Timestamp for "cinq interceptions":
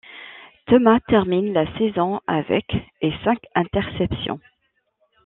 3.23-4.39